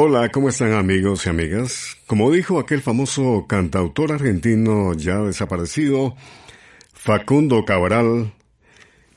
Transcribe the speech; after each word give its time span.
Hola, 0.00 0.28
¿cómo 0.28 0.48
están 0.48 0.74
amigos 0.74 1.26
y 1.26 1.28
amigas? 1.28 1.96
Como 2.06 2.30
dijo 2.30 2.60
aquel 2.60 2.82
famoso 2.82 3.46
cantautor 3.48 4.12
argentino 4.12 4.94
ya 4.94 5.18
desaparecido, 5.18 6.14
Facundo 6.92 7.64
Cabral, 7.64 8.32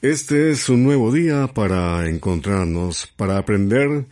este 0.01 0.49
es 0.49 0.69
un 0.69 0.83
nuevo 0.83 1.11
día 1.11 1.45
para 1.53 2.09
encontrarnos, 2.09 3.05
para 3.15 3.37
aprender 3.37 4.07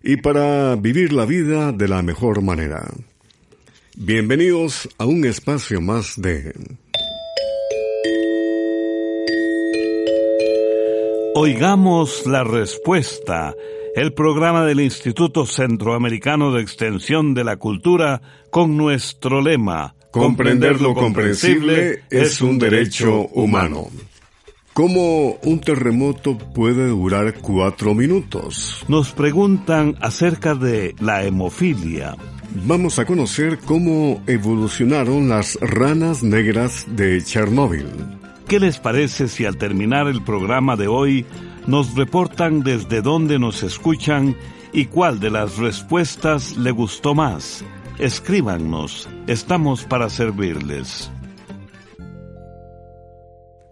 y 0.00 0.18
para 0.18 0.76
vivir 0.76 1.12
la 1.12 1.24
vida 1.24 1.72
de 1.72 1.88
la 1.88 2.00
mejor 2.02 2.42
manera. 2.42 2.88
Bienvenidos 3.96 4.88
a 4.98 5.04
un 5.04 5.24
espacio 5.24 5.80
más 5.80 6.12
de... 6.16 6.54
Oigamos 11.34 12.24
la 12.24 12.44
respuesta 12.44 13.52
el 13.98 14.12
programa 14.12 14.64
del 14.64 14.78
Instituto 14.78 15.44
Centroamericano 15.44 16.52
de 16.52 16.62
Extensión 16.62 17.34
de 17.34 17.42
la 17.42 17.56
Cultura 17.56 18.22
con 18.48 18.76
nuestro 18.76 19.42
lema 19.42 19.96
Comprender 20.12 20.80
lo 20.80 20.94
comprensible 20.94 22.04
es 22.08 22.40
un 22.40 22.60
derecho 22.60 23.26
humano. 23.32 23.88
¿Cómo 24.72 25.36
un 25.42 25.60
terremoto 25.60 26.38
puede 26.38 26.86
durar 26.86 27.34
cuatro 27.40 27.92
minutos? 27.92 28.84
Nos 28.86 29.10
preguntan 29.10 29.96
acerca 30.00 30.54
de 30.54 30.94
la 31.00 31.24
hemofilia. 31.24 32.14
Vamos 32.66 33.00
a 33.00 33.04
conocer 33.04 33.58
cómo 33.58 34.22
evolucionaron 34.28 35.28
las 35.28 35.58
ranas 35.60 36.22
negras 36.22 36.86
de 36.88 37.20
Chernóbil. 37.20 37.88
¿Qué 38.46 38.60
les 38.60 38.78
parece 38.78 39.26
si 39.26 39.44
al 39.44 39.58
terminar 39.58 40.06
el 40.06 40.22
programa 40.22 40.76
de 40.76 40.86
hoy 40.86 41.26
nos 41.68 41.94
reportan 41.94 42.62
desde 42.62 43.02
dónde 43.02 43.38
nos 43.38 43.62
escuchan 43.62 44.34
y 44.72 44.86
cuál 44.86 45.20
de 45.20 45.30
las 45.30 45.58
respuestas 45.58 46.56
le 46.56 46.70
gustó 46.70 47.14
más? 47.14 47.62
Escríbanos, 47.98 49.06
estamos 49.26 49.84
para 49.84 50.08
servirles. 50.08 51.10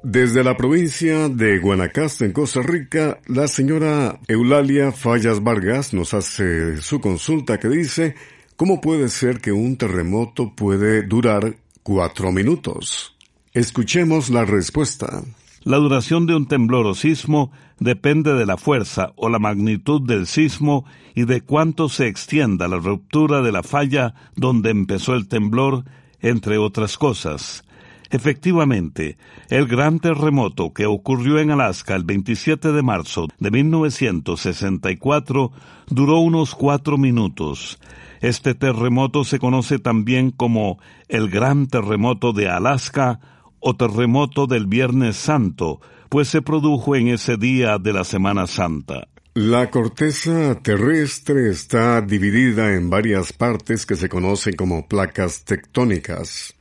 Desde 0.03 0.45
la 0.45 0.57
provincia 0.59 1.31
de 1.31 1.59
Guanacaste, 1.59 2.27
en 2.27 2.33
Costa 2.33 2.61
Rica, 2.61 3.19
la 3.27 3.49
señora 3.49 4.21
Eulalia 4.29 4.93
Fallas 4.93 5.43
Vargas 5.43 5.95
nos 5.95 6.13
hace 6.13 6.77
su 6.83 7.01
consulta 7.01 7.59
que 7.59 7.69
dice, 7.69 8.15
¿cómo 8.57 8.81
puede 8.83 9.09
ser 9.09 9.41
que 9.41 9.53
un 9.53 9.79
terremoto 9.79 10.55
puede 10.55 11.03
durar 11.03 11.57
cuatro 11.83 12.31
minutos? 12.31 13.17
Escuchemos 13.55 14.29
la 14.29 14.45
respuesta. 14.45 15.23
La 15.63 15.79
duración 15.79 16.27
de 16.27 16.37
un 16.37 16.47
temblor 16.47 16.87
o 16.87 16.95
sismo 16.95 17.51
depende 17.79 18.35
de 18.35 18.47
la 18.47 18.57
fuerza 18.57 19.13
o 19.17 19.29
la 19.29 19.39
magnitud 19.39 20.03
del 20.03 20.27
sismo 20.27 20.85
y 21.15 21.25
de 21.25 21.41
cuánto 21.41 21.89
se 21.89 22.07
extienda 22.07 22.69
la 22.69 22.79
ruptura 22.79 23.43
de 23.43 23.53
la 23.53 23.63
falla 23.63 24.15
donde 24.35 24.71
empezó 24.71 25.15
el 25.15 25.29
temblor, 25.29 25.85
entre 26.21 26.59
otras 26.59 26.99
cosas. 26.99 27.65
Efectivamente, 28.11 29.17
el 29.51 29.67
gran 29.67 29.99
terremoto 29.99 30.73
que 30.73 30.87
ocurrió 30.87 31.41
en 31.41 31.51
Alaska 31.51 31.97
el 31.97 32.05
27 32.05 32.73
de 32.73 32.83
marzo 32.83 33.27
de 33.39 33.51
1964 33.51 35.51
duró 35.89 36.21
unos 36.21 36.55
cuatro 36.55 36.99
minutos. 36.99 37.79
Este 38.21 38.55
terremoto 38.55 39.25
se 39.25 39.39
conoce 39.39 39.79
también 39.79 40.31
como 40.31 40.79
el 41.09 41.29
Gran 41.29 41.67
Terremoto 41.67 42.33
de 42.33 42.49
Alaska 42.49 43.21
o 43.69 43.75
terremoto 43.75 44.47
del 44.47 44.69
Viernes 44.69 45.17
Santo, 45.17 45.81
pues 46.09 46.29
se 46.29 46.41
produjo 46.41 46.95
en 46.95 47.09
ese 47.09 47.37
día 47.37 47.79
de 47.79 47.93
la 47.93 48.05
Semana 48.05 48.47
Santa. 48.47 49.09
La 49.35 49.73
corteza 49.73 50.55
terrestre 50.63 51.51
está 51.51 52.01
dividida 52.01 52.75
en 52.75 52.89
varias 52.89 53.33
partes 53.33 53.85
que 53.85 53.97
se 53.97 54.09
conocen 54.09 54.55
como 54.55 54.87
placas 54.87 55.45
tectónicas. 55.45 56.55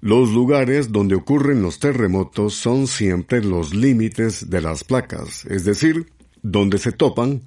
Los 0.00 0.30
lugares 0.30 0.90
donde 0.90 1.14
ocurren 1.14 1.62
los 1.62 1.78
terremotos 1.78 2.54
son 2.54 2.88
siempre 2.88 3.40
los 3.40 3.72
límites 3.72 4.50
de 4.50 4.60
las 4.60 4.82
placas, 4.82 5.44
es 5.44 5.64
decir, 5.64 6.10
donde 6.42 6.78
se 6.78 6.90
topan, 6.90 7.42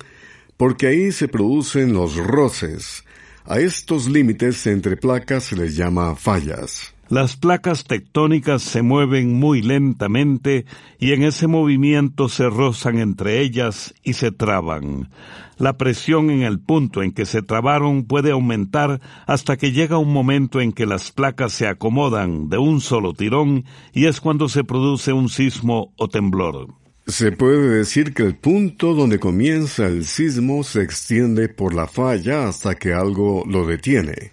porque 0.55 0.87
ahí 0.87 1.11
se 1.11 1.27
producen 1.27 1.91
los 1.91 2.15
roces. 2.15 3.03
A 3.43 3.59
estos 3.59 4.07
límites 4.07 4.65
entre 4.67 4.95
placas 4.95 5.43
se 5.43 5.57
les 5.57 5.75
llama 5.75 6.15
fallas. 6.15 6.93
Las 7.11 7.35
placas 7.35 7.83
tectónicas 7.83 8.61
se 8.61 8.83
mueven 8.83 9.33
muy 9.33 9.61
lentamente 9.61 10.65
y 10.97 11.11
en 11.11 11.23
ese 11.23 11.45
movimiento 11.45 12.29
se 12.29 12.49
rozan 12.49 12.99
entre 12.99 13.41
ellas 13.41 13.93
y 14.01 14.13
se 14.13 14.31
traban. 14.31 15.09
La 15.57 15.75
presión 15.75 16.29
en 16.29 16.43
el 16.43 16.61
punto 16.61 17.03
en 17.03 17.11
que 17.11 17.25
se 17.25 17.41
trabaron 17.41 18.05
puede 18.05 18.31
aumentar 18.31 19.01
hasta 19.27 19.57
que 19.57 19.73
llega 19.73 19.97
un 19.97 20.13
momento 20.13 20.61
en 20.61 20.71
que 20.71 20.85
las 20.85 21.11
placas 21.11 21.51
se 21.51 21.67
acomodan 21.67 22.47
de 22.47 22.59
un 22.59 22.79
solo 22.79 23.11
tirón 23.11 23.65
y 23.91 24.05
es 24.05 24.21
cuando 24.21 24.47
se 24.47 24.63
produce 24.63 25.11
un 25.11 25.27
sismo 25.27 25.93
o 25.97 26.07
temblor. 26.07 26.69
Se 27.07 27.33
puede 27.33 27.79
decir 27.79 28.13
que 28.13 28.23
el 28.23 28.37
punto 28.37 28.93
donde 28.93 29.19
comienza 29.19 29.85
el 29.85 30.05
sismo 30.05 30.63
se 30.63 30.81
extiende 30.81 31.49
por 31.49 31.73
la 31.73 31.87
falla 31.87 32.47
hasta 32.47 32.75
que 32.75 32.93
algo 32.93 33.43
lo 33.45 33.65
detiene. 33.65 34.31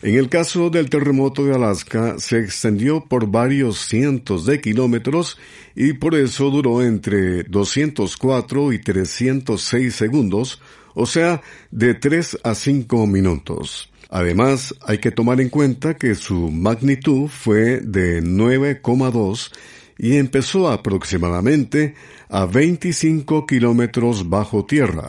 En 0.00 0.14
el 0.14 0.28
caso 0.28 0.70
del 0.70 0.90
terremoto 0.90 1.44
de 1.44 1.56
Alaska, 1.56 2.16
se 2.18 2.38
extendió 2.38 3.04
por 3.04 3.28
varios 3.28 3.78
cientos 3.78 4.46
de 4.46 4.60
kilómetros 4.60 5.38
y 5.74 5.94
por 5.94 6.14
eso 6.14 6.50
duró 6.50 6.84
entre 6.84 7.42
204 7.42 8.72
y 8.72 8.78
306 8.78 9.92
segundos, 9.92 10.62
o 10.94 11.04
sea, 11.04 11.42
de 11.72 11.94
3 11.94 12.38
a 12.44 12.54
5 12.54 13.08
minutos. 13.08 13.90
Además, 14.08 14.72
hay 14.86 14.98
que 14.98 15.10
tomar 15.10 15.40
en 15.40 15.48
cuenta 15.48 15.94
que 15.94 16.14
su 16.14 16.48
magnitud 16.48 17.28
fue 17.28 17.80
de 17.80 18.22
9,2 18.22 19.50
y 19.98 20.16
empezó 20.16 20.68
aproximadamente 20.68 21.94
a 22.28 22.46
25 22.46 23.46
kilómetros 23.46 24.28
bajo 24.30 24.64
tierra. 24.64 25.08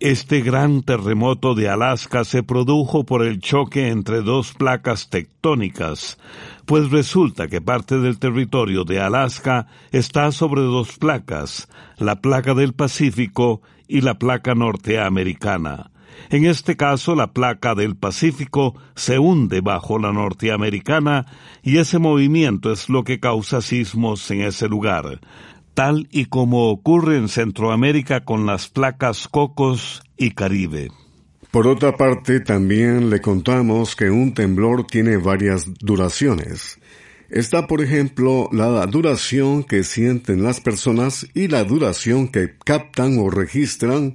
Este 0.00 0.40
gran 0.40 0.80
terremoto 0.82 1.54
de 1.54 1.68
Alaska 1.68 2.24
se 2.24 2.42
produjo 2.42 3.04
por 3.04 3.22
el 3.22 3.38
choque 3.38 3.88
entre 3.88 4.22
dos 4.22 4.54
placas 4.54 5.10
tectónicas, 5.10 6.16
pues 6.64 6.90
resulta 6.90 7.48
que 7.48 7.60
parte 7.60 7.98
del 7.98 8.18
territorio 8.18 8.84
de 8.84 8.98
Alaska 8.98 9.66
está 9.92 10.32
sobre 10.32 10.62
dos 10.62 10.96
placas, 10.96 11.68
la 11.98 12.22
placa 12.22 12.54
del 12.54 12.72
Pacífico 12.72 13.60
y 13.88 14.00
la 14.00 14.14
placa 14.14 14.54
norteamericana. 14.54 15.90
En 16.30 16.46
este 16.46 16.78
caso, 16.78 17.14
la 17.14 17.34
placa 17.34 17.74
del 17.74 17.94
Pacífico 17.94 18.76
se 18.94 19.18
hunde 19.18 19.60
bajo 19.60 19.98
la 19.98 20.14
norteamericana 20.14 21.26
y 21.62 21.76
ese 21.76 21.98
movimiento 21.98 22.72
es 22.72 22.88
lo 22.88 23.04
que 23.04 23.20
causa 23.20 23.60
sismos 23.60 24.30
en 24.30 24.40
ese 24.40 24.66
lugar 24.66 25.20
tal 25.80 26.08
y 26.10 26.26
como 26.26 26.68
ocurre 26.68 27.16
en 27.16 27.30
Centroamérica 27.30 28.26
con 28.26 28.44
las 28.44 28.68
placas 28.68 29.28
Cocos 29.28 30.02
y 30.18 30.32
Caribe. 30.32 30.90
Por 31.50 31.66
otra 31.66 31.96
parte, 31.96 32.40
también 32.40 33.08
le 33.08 33.22
contamos 33.22 33.96
que 33.96 34.10
un 34.10 34.34
temblor 34.34 34.86
tiene 34.86 35.16
varias 35.16 35.64
duraciones. 35.78 36.78
Está, 37.30 37.66
por 37.66 37.80
ejemplo, 37.80 38.50
la 38.52 38.84
duración 38.88 39.64
que 39.64 39.82
sienten 39.82 40.42
las 40.42 40.60
personas 40.60 41.26
y 41.32 41.48
la 41.48 41.64
duración 41.64 42.28
que 42.28 42.58
captan 42.62 43.18
o 43.18 43.30
registran 43.30 44.12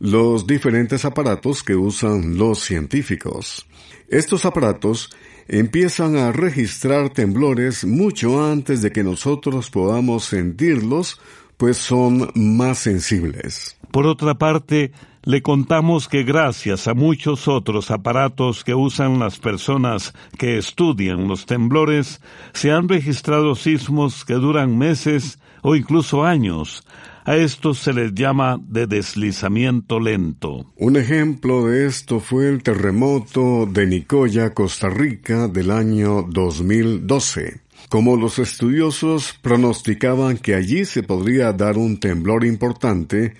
los 0.00 0.48
diferentes 0.48 1.04
aparatos 1.04 1.62
que 1.62 1.76
usan 1.76 2.38
los 2.38 2.58
científicos. 2.58 3.68
Estos 4.08 4.44
aparatos 4.44 5.10
empiezan 5.48 6.16
a 6.16 6.30
registrar 6.30 7.10
temblores 7.10 7.84
mucho 7.84 8.44
antes 8.44 8.82
de 8.82 8.92
que 8.92 9.02
nosotros 9.02 9.70
podamos 9.70 10.24
sentirlos, 10.24 11.20
pues 11.56 11.78
son 11.78 12.30
más 12.34 12.78
sensibles. 12.78 13.76
Por 13.90 14.06
otra 14.06 14.36
parte, 14.36 14.92
le 15.22 15.42
contamos 15.42 16.08
que 16.08 16.22
gracias 16.22 16.86
a 16.86 16.94
muchos 16.94 17.48
otros 17.48 17.90
aparatos 17.90 18.62
que 18.62 18.74
usan 18.74 19.18
las 19.18 19.38
personas 19.38 20.14
que 20.38 20.58
estudian 20.58 21.26
los 21.26 21.46
temblores, 21.46 22.20
se 22.52 22.70
han 22.70 22.88
registrado 22.88 23.54
sismos 23.54 24.24
que 24.24 24.34
duran 24.34 24.78
meses 24.78 25.38
o 25.62 25.74
incluso 25.74 26.24
años. 26.24 26.84
A 27.28 27.36
estos 27.36 27.80
se 27.80 27.92
les 27.92 28.14
llama 28.14 28.58
de 28.58 28.86
deslizamiento 28.86 30.00
lento. 30.00 30.64
Un 30.76 30.96
ejemplo 30.96 31.66
de 31.66 31.86
esto 31.86 32.20
fue 32.20 32.48
el 32.48 32.62
terremoto 32.62 33.66
de 33.66 33.86
Nicoya, 33.86 34.54
Costa 34.54 34.88
Rica, 34.88 35.46
del 35.46 35.70
año 35.70 36.22
2012. 36.22 37.60
Como 37.90 38.16
los 38.16 38.38
estudiosos 38.38 39.38
pronosticaban 39.42 40.38
que 40.38 40.54
allí 40.54 40.86
se 40.86 41.02
podría 41.02 41.52
dar 41.52 41.76
un 41.76 42.00
temblor 42.00 42.46
importante, 42.46 43.34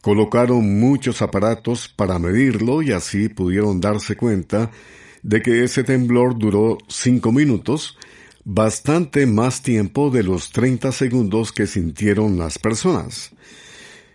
Colocaron 0.00 0.78
muchos 0.78 1.22
aparatos 1.22 1.88
para 1.88 2.18
medirlo 2.18 2.82
y 2.82 2.92
así 2.92 3.28
pudieron 3.28 3.80
darse 3.80 4.16
cuenta 4.16 4.70
de 5.22 5.42
que 5.42 5.64
ese 5.64 5.82
temblor 5.82 6.38
duró 6.38 6.78
cinco 6.88 7.32
minutos, 7.32 7.98
bastante 8.50 9.26
más 9.26 9.60
tiempo 9.60 10.08
de 10.08 10.22
los 10.22 10.52
30 10.52 10.90
segundos 10.90 11.52
que 11.52 11.66
sintieron 11.66 12.38
las 12.38 12.58
personas. 12.58 13.30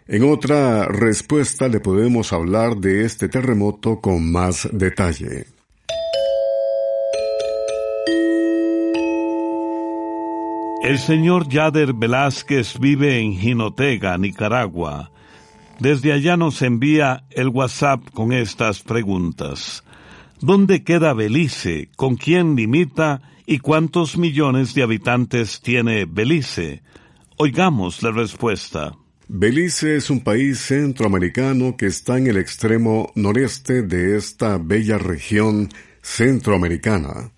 En 0.07 0.23
otra 0.23 0.85
respuesta 0.85 1.67
le 1.67 1.79
podemos 1.79 2.33
hablar 2.33 2.77
de 2.77 3.05
este 3.05 3.29
terremoto 3.29 4.01
con 4.01 4.31
más 4.31 4.67
detalle. 4.71 5.45
El 10.81 10.97
señor 10.97 11.47
Yader 11.47 11.93
Velázquez 11.93 12.79
vive 12.79 13.19
en 13.19 13.33
Jinotega, 13.33 14.17
Nicaragua. 14.17 15.11
Desde 15.79 16.11
allá 16.11 16.37
nos 16.37 16.63
envía 16.63 17.25
el 17.29 17.49
WhatsApp 17.49 18.09
con 18.15 18.33
estas 18.33 18.81
preguntas. 18.81 19.83
¿Dónde 20.41 20.83
queda 20.83 21.13
Belice? 21.13 21.89
¿Con 21.95 22.15
quién 22.15 22.55
limita? 22.55 23.21
¿Y 23.45 23.59
cuántos 23.59 24.17
millones 24.17 24.73
de 24.73 24.83
habitantes 24.83 25.59
tiene 25.61 26.05
Belice? 26.05 26.81
Oigamos 27.37 28.01
la 28.01 28.11
respuesta. 28.11 28.95
Belice 29.27 29.97
es 29.97 30.09
un 30.09 30.21
país 30.21 30.59
centroamericano 30.59 31.75
que 31.75 31.87
está 31.87 32.17
en 32.17 32.27
el 32.27 32.37
extremo 32.37 33.11
noreste 33.15 33.81
de 33.81 34.15
esta 34.15 34.57
bella 34.57 34.97
región 34.97 35.69
centroamericana. 36.01 37.31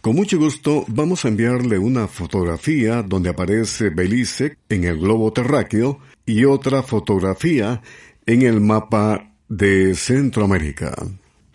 Con 0.00 0.16
mucho 0.16 0.38
gusto 0.38 0.86
vamos 0.88 1.26
a 1.26 1.28
enviarle 1.28 1.78
una 1.78 2.08
fotografía 2.08 3.02
donde 3.02 3.28
aparece 3.28 3.90
Belice 3.90 4.56
en 4.70 4.84
el 4.84 4.98
globo 4.98 5.32
terráqueo 5.34 6.00
y 6.24 6.46
otra 6.46 6.82
fotografía 6.82 7.82
en 8.24 8.40
el 8.42 8.62
mapa 8.62 9.34
de 9.48 9.94
Centroamérica. 9.94 10.94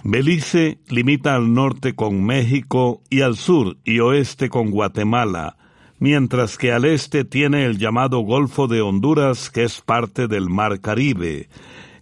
Belice 0.08 0.78
limita 0.88 1.34
al 1.34 1.52
norte 1.52 1.96
con 1.96 2.24
México 2.24 3.02
y 3.10 3.22
al 3.22 3.38
sur 3.38 3.78
y 3.84 4.02
oeste 4.02 4.50
con 4.50 4.70
Guatemala, 4.70 5.58
mientras 5.98 6.60
que 6.60 6.72
al 6.72 6.86
este 6.86 7.26
tiene 7.26 7.66
el 7.66 7.80
llamado 7.80 8.20
Golfo 8.20 8.68
de 8.68 8.82
Honduras, 8.82 9.50
que 9.50 9.64
es 9.64 9.82
parte 9.82 10.28
del 10.28 10.48
Mar 10.48 10.80
Caribe. 10.80 11.50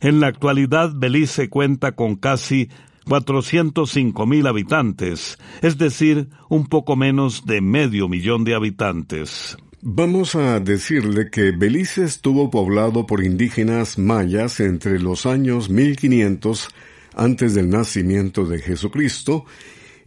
En 0.01 0.19
la 0.19 0.27
actualidad, 0.27 0.91
Belice 0.93 1.47
cuenta 1.47 1.93
con 1.93 2.17
casi 2.17 2.67
405 3.07 4.25
mil 4.25 4.47
habitantes, 4.47 5.39
es 5.61 5.77
decir, 5.77 6.27
un 6.49 6.67
poco 6.67 6.97
menos 6.97 7.45
de 7.45 7.61
medio 7.61 8.09
millón 8.09 8.43
de 8.43 8.53
habitantes. 8.53 9.55
Vamos 9.81 10.35
a 10.35 10.59
decirle 10.59 11.29
que 11.31 11.51
Belice 11.51 12.03
estuvo 12.03 12.51
poblado 12.51 13.07
por 13.07 13.23
indígenas 13.23 13.97
mayas 13.97 14.59
entre 14.59 14.99
los 14.99 15.25
años 15.25 15.69
1500 15.69 16.67
antes 17.15 17.53
del 17.53 17.69
nacimiento 17.69 18.45
de 18.45 18.59
Jesucristo 18.59 19.45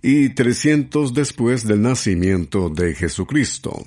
y 0.02 0.30
300 0.30 1.14
después 1.14 1.66
del 1.66 1.82
nacimiento 1.82 2.68
de 2.68 2.94
Jesucristo. 2.94 3.86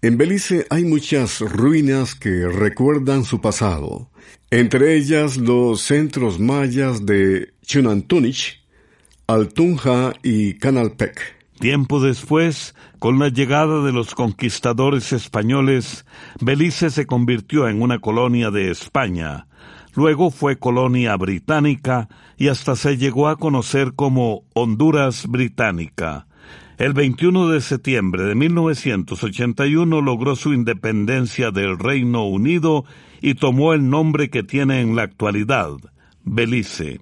En 0.00 0.16
Belice 0.16 0.66
hay 0.70 0.84
muchas 0.84 1.40
ruinas 1.40 2.14
que 2.14 2.46
recuerdan 2.46 3.24
su 3.24 3.40
pasado, 3.40 4.10
entre 4.50 4.96
ellas 4.96 5.36
los 5.36 5.82
centros 5.82 6.38
mayas 6.38 7.04
de 7.04 7.52
Chunantunich, 7.62 8.64
Altunja 9.26 10.14
y 10.22 10.54
Canalpec. 10.54 11.36
Tiempo 11.58 12.00
después, 12.00 12.76
con 13.00 13.18
la 13.18 13.28
llegada 13.28 13.84
de 13.84 13.90
los 13.90 14.14
conquistadores 14.14 15.12
españoles, 15.12 16.06
Belice 16.40 16.90
se 16.90 17.06
convirtió 17.06 17.68
en 17.68 17.82
una 17.82 17.98
colonia 17.98 18.52
de 18.52 18.70
España. 18.70 19.48
Luego 19.94 20.30
fue 20.30 20.58
colonia 20.58 21.16
británica 21.16 22.08
y 22.36 22.48
hasta 22.48 22.76
se 22.76 22.96
llegó 22.96 23.28
a 23.28 23.36
conocer 23.36 23.94
como 23.94 24.44
Honduras 24.54 25.26
Británica. 25.26 26.26
El 26.78 26.92
21 26.92 27.48
de 27.48 27.60
septiembre 27.60 28.22
de 28.22 28.36
1981 28.36 30.00
logró 30.00 30.36
su 30.36 30.52
independencia 30.52 31.50
del 31.50 31.76
Reino 31.76 32.24
Unido 32.24 32.84
y 33.20 33.34
tomó 33.34 33.74
el 33.74 33.90
nombre 33.90 34.30
que 34.30 34.44
tiene 34.44 34.80
en 34.80 34.94
la 34.94 35.02
actualidad, 35.02 35.70
Belice. 36.22 37.00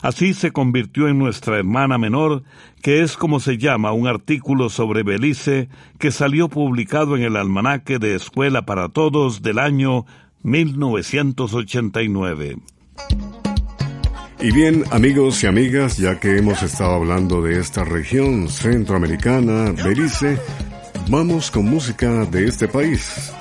Así 0.00 0.32
se 0.32 0.52
convirtió 0.52 1.08
en 1.08 1.18
nuestra 1.18 1.58
hermana 1.58 1.98
menor, 1.98 2.44
que 2.82 3.02
es 3.02 3.16
como 3.16 3.40
se 3.40 3.58
llama 3.58 3.92
un 3.92 4.06
artículo 4.06 4.70
sobre 4.70 5.02
Belice 5.02 5.68
que 5.98 6.10
salió 6.10 6.48
publicado 6.48 7.16
en 7.16 7.22
el 7.22 7.36
Almanaque 7.36 7.98
de 7.98 8.14
Escuela 8.14 8.64
para 8.64 8.88
Todos 8.88 9.42
del 9.42 9.58
año 9.58 10.06
1989. 10.42 12.56
Y 14.40 14.52
bien, 14.52 14.84
amigos 14.92 15.42
y 15.42 15.48
amigas, 15.48 15.96
ya 15.96 16.20
que 16.20 16.38
hemos 16.38 16.62
estado 16.62 16.94
hablando 16.94 17.42
de 17.42 17.58
esta 17.58 17.84
región 17.84 18.48
centroamericana, 18.48 19.72
Belice, 19.72 20.38
vamos 21.10 21.50
con 21.50 21.64
música 21.64 22.24
de 22.26 22.46
este 22.46 22.68
país. 22.68 23.32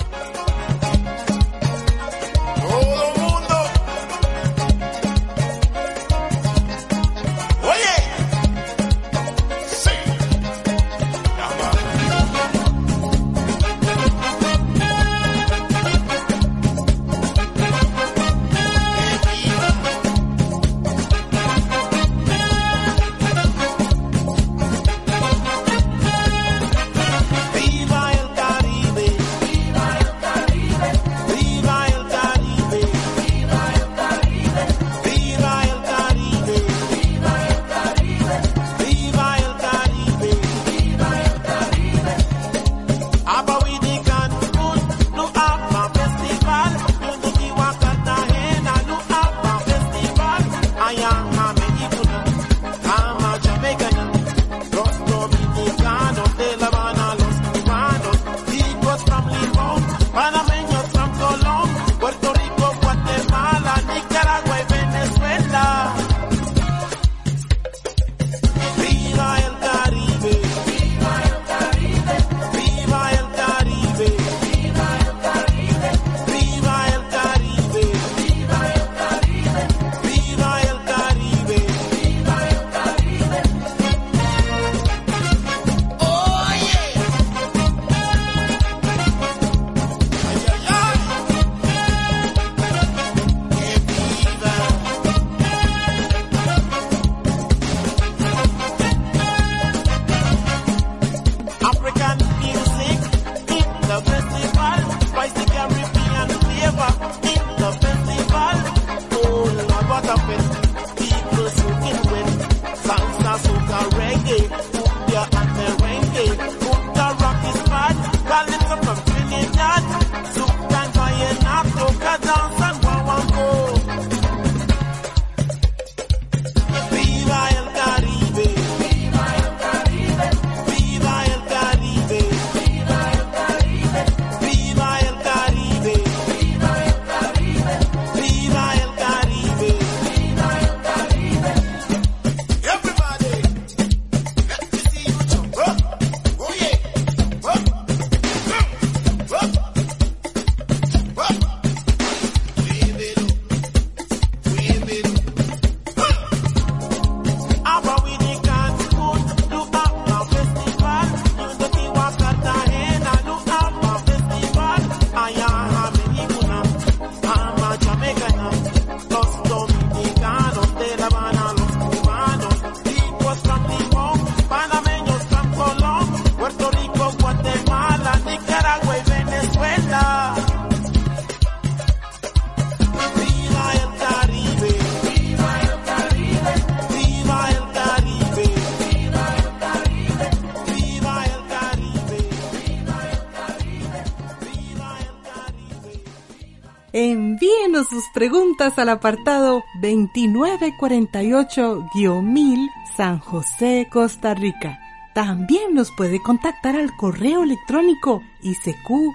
Sus 197.90 198.04
preguntas 198.14 198.78
al 198.78 198.90
apartado 198.90 199.64
2948-1000 199.82 202.70
San 202.96 203.20
José, 203.20 203.88
Costa 203.92 204.34
Rica. 204.34 204.80
También 205.14 205.74
nos 205.74 205.92
puede 205.92 206.22
contactar 206.22 206.76
al 206.76 206.96
correo 206.96 207.44
electrónico 207.44 208.22
isq.org 208.44 209.08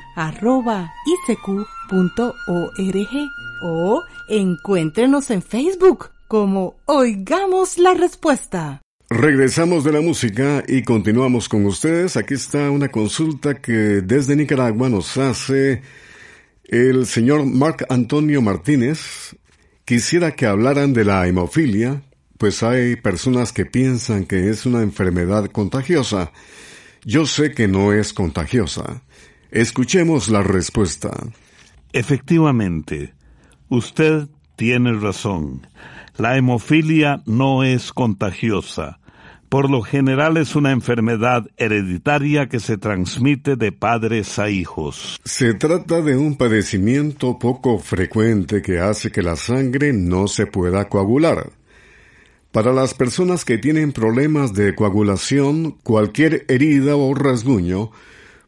o 3.62 4.02
encuéntrenos 4.28 5.30
en 5.30 5.42
Facebook 5.42 6.10
como 6.26 6.74
Oigamos 6.86 7.78
la 7.78 7.94
Respuesta. 7.94 8.80
Regresamos 9.10 9.84
de 9.84 9.92
la 9.92 10.00
música 10.00 10.64
y 10.66 10.82
continuamos 10.82 11.48
con 11.48 11.66
ustedes. 11.66 12.16
Aquí 12.16 12.34
está 12.34 12.70
una 12.70 12.88
consulta 12.88 13.60
que 13.60 14.00
desde 14.00 14.34
Nicaragua 14.34 14.88
nos 14.88 15.16
hace 15.18 15.82
el 16.72 17.04
señor 17.04 17.44
Marc 17.44 17.84
Antonio 17.90 18.40
Martínez. 18.40 19.36
Quisiera 19.84 20.30
que 20.30 20.46
hablaran 20.46 20.94
de 20.94 21.04
la 21.04 21.28
hemofilia, 21.28 22.02
pues 22.38 22.62
hay 22.62 22.96
personas 22.96 23.52
que 23.52 23.66
piensan 23.66 24.24
que 24.24 24.48
es 24.48 24.64
una 24.64 24.80
enfermedad 24.80 25.50
contagiosa. 25.50 26.32
Yo 27.04 27.26
sé 27.26 27.52
que 27.52 27.68
no 27.68 27.92
es 27.92 28.14
contagiosa. 28.14 29.02
Escuchemos 29.50 30.30
la 30.30 30.42
respuesta. 30.42 31.10
Efectivamente, 31.92 33.12
usted 33.68 34.28
tiene 34.56 34.94
razón. 34.94 35.66
La 36.16 36.38
hemofilia 36.38 37.22
no 37.26 37.64
es 37.64 37.92
contagiosa 37.92 39.01
por 39.52 39.68
lo 39.68 39.82
general 39.82 40.38
es 40.38 40.56
una 40.56 40.72
enfermedad 40.72 41.46
hereditaria 41.58 42.48
que 42.48 42.58
se 42.58 42.78
transmite 42.78 43.54
de 43.54 43.70
padres 43.70 44.38
a 44.38 44.48
hijos. 44.48 45.20
Se 45.26 45.52
trata 45.52 46.00
de 46.00 46.16
un 46.16 46.38
padecimiento 46.38 47.38
poco 47.38 47.78
frecuente 47.78 48.62
que 48.62 48.80
hace 48.80 49.10
que 49.10 49.20
la 49.20 49.36
sangre 49.36 49.92
no 49.92 50.26
se 50.26 50.46
pueda 50.46 50.88
coagular. 50.88 51.50
Para 52.50 52.72
las 52.72 52.94
personas 52.94 53.44
que 53.44 53.58
tienen 53.58 53.92
problemas 53.92 54.54
de 54.54 54.74
coagulación, 54.74 55.72
cualquier 55.82 56.46
herida 56.48 56.96
o 56.96 57.12
rasguño 57.12 57.90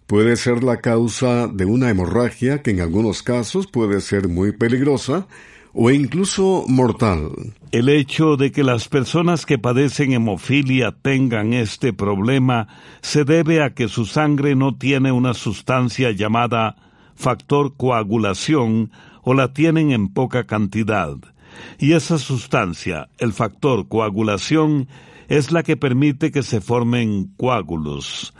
puede 0.06 0.36
ser 0.36 0.64
la 0.64 0.78
causa 0.78 1.48
de 1.48 1.66
una 1.66 1.90
hemorragia 1.90 2.62
que 2.62 2.70
en 2.70 2.80
algunos 2.80 3.22
casos 3.22 3.66
puede 3.66 4.00
ser 4.00 4.28
muy 4.28 4.52
peligrosa 4.52 5.26
o 5.74 5.90
incluso 5.90 6.64
mortal. 6.68 7.30
El 7.72 7.88
hecho 7.88 8.36
de 8.36 8.52
que 8.52 8.62
las 8.62 8.88
personas 8.88 9.44
que 9.44 9.58
padecen 9.58 10.12
hemofilia 10.12 10.92
tengan 10.92 11.52
este 11.52 11.92
problema 11.92 12.68
se 13.02 13.24
debe 13.24 13.62
a 13.62 13.74
que 13.74 13.88
su 13.88 14.06
sangre 14.06 14.54
no 14.54 14.76
tiene 14.76 15.10
una 15.10 15.34
sustancia 15.34 16.12
llamada 16.12 16.76
factor 17.16 17.76
coagulación 17.76 18.92
o 19.22 19.34
la 19.34 19.52
tienen 19.52 19.90
en 19.90 20.08
poca 20.08 20.44
cantidad. 20.44 21.16
Y 21.78 21.92
esa 21.92 22.18
sustancia, 22.18 23.08
el 23.18 23.32
factor 23.32 23.88
coagulación, 23.88 24.88
es 25.28 25.50
la 25.50 25.62
que 25.62 25.76
permite 25.76 26.30
que 26.30 26.42
se 26.42 26.60
formen 26.60 27.32
coágulos. 27.36 28.34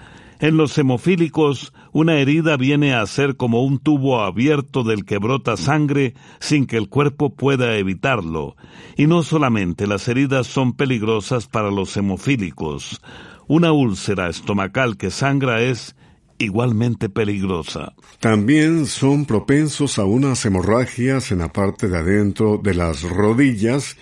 En 0.45 0.59
los 0.59 0.77
hemofílicos, 0.77 1.73
una 1.91 2.19
herida 2.19 2.59
viene 2.59 2.93
a 2.93 3.07
ser 3.07 3.39
como 3.39 3.65
un 3.65 3.79
tubo 3.79 4.21
abierto 4.21 4.85
del 4.85 5.07
que 5.07 5.17
brota 5.17 5.57
sangre 5.57 6.13
sin 6.39 6.67
que 6.67 6.77
el 6.77 6.91
cuerpo 6.91 7.35
pueda 7.35 7.79
evitarlo. 7.79 8.55
Y 8.99 9.07
no 9.07 9.23
solamente 9.23 9.87
las 9.87 10.07
heridas 10.07 10.47
son 10.47 10.75
peligrosas 10.75 11.47
para 11.47 11.71
los 11.71 11.97
hemofílicos. 11.97 13.01
Una 13.47 13.73
úlcera 13.73 14.29
estomacal 14.29 14.99
que 14.99 15.11
sangra 15.11 15.63
es 15.63 15.97
igualmente 16.37 17.09
peligrosa. 17.09 17.95
También 18.21 18.85
son 18.85 19.25
propensos 19.25 19.99
a 19.99 20.05
unas 20.05 20.45
hemorragias 20.45 21.33
en 21.33 21.39
la 21.39 21.55
parte 21.55 21.89
de 21.89 21.97
adentro 21.97 22.61
de 22.63 22.75
las 22.75 23.01
rodillas 23.01 23.97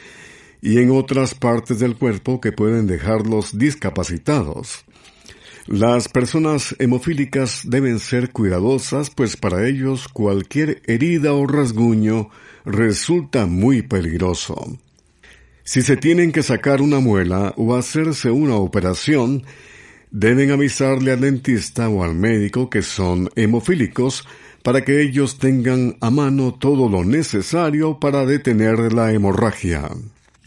y 0.60 0.78
en 0.78 0.90
otras 0.90 1.36
partes 1.36 1.78
del 1.78 1.94
cuerpo 1.94 2.40
que 2.40 2.50
pueden 2.50 2.88
dejarlos 2.88 3.56
discapacitados. 3.56 4.84
Las 5.66 6.08
personas 6.08 6.74
hemofílicas 6.80 7.62
deben 7.64 8.00
ser 8.00 8.32
cuidadosas, 8.32 9.10
pues 9.10 9.36
para 9.36 9.68
ellos 9.68 10.08
cualquier 10.08 10.82
herida 10.86 11.34
o 11.34 11.46
rasguño 11.46 12.30
resulta 12.64 13.46
muy 13.46 13.82
peligroso. 13.82 14.76
Si 15.62 15.82
se 15.82 15.96
tienen 15.96 16.32
que 16.32 16.42
sacar 16.42 16.82
una 16.82 16.98
muela 16.98 17.54
o 17.56 17.76
hacerse 17.76 18.32
una 18.32 18.56
operación, 18.56 19.44
deben 20.10 20.50
avisarle 20.50 21.12
al 21.12 21.20
dentista 21.20 21.88
o 21.88 22.02
al 22.02 22.16
médico 22.16 22.68
que 22.68 22.82
son 22.82 23.30
hemofílicos 23.36 24.26
para 24.64 24.84
que 24.84 25.00
ellos 25.00 25.38
tengan 25.38 25.96
a 26.00 26.10
mano 26.10 26.54
todo 26.54 26.88
lo 26.88 27.04
necesario 27.04 28.00
para 28.00 28.26
detener 28.26 28.92
la 28.92 29.12
hemorragia. 29.12 29.88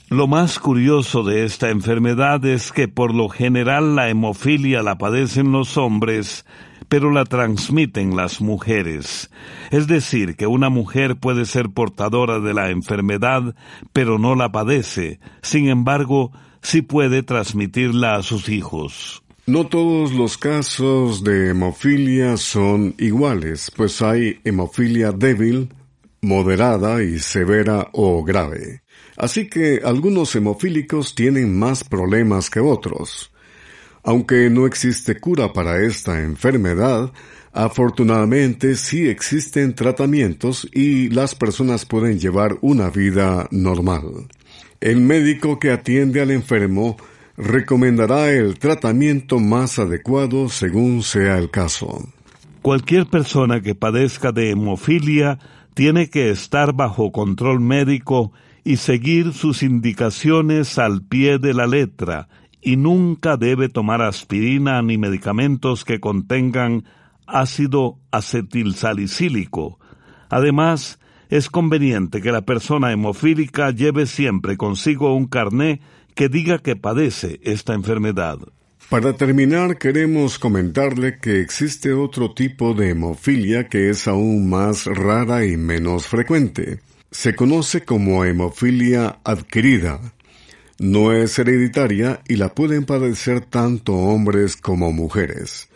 Lo 0.10 0.28
más 0.28 0.60
curioso 0.60 1.24
de 1.24 1.46
esta 1.46 1.72
enfermedad 1.72 2.46
es 2.46 2.72
que 2.72 2.88
por 2.88 3.12
lo 3.12 3.28
general 3.28 3.96
la 3.96 4.08
hemofilia 4.08 4.84
la 4.84 5.00
padecen 5.00 5.52
los 5.52 5.78
hombres, 5.78 6.46
pero 6.88 7.12
la 7.12 7.26
transmiten 7.26 8.16
las 8.16 8.40
mujeres. 8.40 9.32
Es 9.72 9.88
decir, 9.88 10.36
que 10.36 10.46
una 10.46 10.70
mujer 10.70 11.16
puede 11.16 11.46
ser 11.46 11.70
portadora 11.70 12.40
de 12.40 12.54
la 12.54 12.70
enfermedad, 12.70 13.56
pero 13.94 14.20
no 14.20 14.36
la 14.36 14.52
padece. 14.52 15.20
Sin 15.42 15.70
embargo, 15.70 16.32
sí 16.62 16.84
puede 16.84 17.24
transmitirla 17.24 18.16
a 18.16 18.22
sus 18.22 18.48
hijos. 18.50 19.24
No 19.48 19.66
todos 19.66 20.12
los 20.12 20.38
casos 20.38 21.24
de 21.24 21.50
hemofilia 21.50 22.38
son 22.38 22.94
iguales, 23.00 23.72
pues 23.76 24.04
hay 24.04 24.40
hemofilia 24.44 25.12
débil, 25.12 25.70
moderada 26.22 27.02
y 27.02 27.18
severa 27.18 27.90
o 27.92 28.24
grave. 28.24 28.82
Así 29.18 29.48
que 29.48 29.82
algunos 29.84 30.36
hemofílicos 30.36 31.16
tienen 31.16 31.58
más 31.58 31.84
problemas 31.84 32.50
que 32.50 32.60
otros. 32.60 33.32
Aunque 34.04 34.50
no 34.50 34.68
existe 34.68 35.20
cura 35.20 35.52
para 35.52 35.82
esta 35.82 36.22
enfermedad, 36.22 37.12
afortunadamente 37.54 38.76
sí 38.76 39.08
existen 39.08 39.74
tratamientos 39.74 40.68
y 40.72 41.10
las 41.10 41.34
personas 41.34 41.86
pueden 41.86 42.20
llevar 42.20 42.58
una 42.62 42.90
vida 42.90 43.48
normal. 43.50 44.28
El 44.82 45.02
médico 45.02 45.58
que 45.58 45.72
atiende 45.72 46.22
al 46.22 46.32
enfermo 46.32 46.98
recomendará 47.38 48.30
el 48.30 48.60
tratamiento 48.60 49.40
más 49.40 49.80
adecuado 49.80 50.50
según 50.50 51.02
sea 51.02 51.38
el 51.38 51.50
caso. 51.50 52.08
Cualquier 52.62 53.08
persona 53.08 53.62
que 53.62 53.76
padezca 53.76 54.32
de 54.32 54.52
hemofilia 54.52 55.40
tiene 55.74 56.10
que 56.10 56.30
estar 56.30 56.74
bajo 56.74 57.12
control 57.12 57.60
médico 57.60 58.32
y 58.66 58.78
seguir 58.78 59.32
sus 59.34 59.64
indicaciones 59.64 60.80
al 60.80 61.04
pie 61.04 61.38
de 61.38 61.54
la 61.54 61.68
letra, 61.68 62.28
y 62.62 62.78
nunca 62.78 63.38
debe 63.38 63.70
tomar 63.70 64.02
aspirina 64.02 64.82
ni 64.82 64.98
medicamentos 64.98 65.86
que 65.86 66.00
contengan 66.00 66.84
ácido 67.28 68.00
acetilsalicílico. 68.10 69.80
Además, 70.30 71.00
es 71.30 71.50
conveniente 71.52 72.22
que 72.22 72.32
la 72.32 72.42
persona 72.42 72.92
hemofílica 72.92 73.70
lleve 73.70 74.08
siempre 74.08 74.58
consigo 74.58 75.16
un 75.16 75.28
carné 75.28 75.82
que 76.16 76.28
diga 76.28 76.58
que 76.58 76.76
padece 76.76 77.40
esta 77.44 77.76
enfermedad. 77.76 78.40
Para 78.90 79.14
terminar, 79.14 79.78
queremos 79.78 80.40
comentarle 80.40 81.20
que 81.20 81.40
existe 81.40 81.94
otro 81.94 82.34
tipo 82.34 82.74
de 82.74 82.90
hemofilia 82.92 83.68
que 83.68 83.92
es 83.92 84.08
aún 84.08 84.50
más 84.50 84.86
rara 84.86 85.46
y 85.46 85.56
menos 85.56 86.08
frecuente. 86.08 86.80
Se 87.16 87.34
conoce 87.34 87.86
como 87.86 88.26
hemofilia 88.26 89.20
adquirida. 89.24 90.02
No 90.80 91.14
es 91.14 91.40
hereditaria 91.40 92.22
y 92.28 92.36
la 92.36 92.54
pueden 92.54 92.84
padecer 92.84 93.40
tanto 93.40 93.94
hombres 93.94 94.58
como 94.58 94.92
mujeres. 94.92 95.70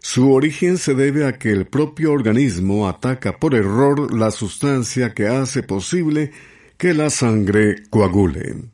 Su 0.00 0.30
origen 0.30 0.76
se 0.76 0.94
debe 0.94 1.26
a 1.26 1.38
que 1.38 1.50
el 1.50 1.66
propio 1.66 2.12
organismo 2.12 2.86
ataca 2.86 3.38
por 3.38 3.54
error 3.54 4.14
la 4.14 4.30
sustancia 4.30 5.14
que 5.14 5.26
hace 5.26 5.62
posible 5.62 6.32
que 6.76 6.92
la 6.92 7.08
sangre 7.08 7.76
coagule. 7.88 8.70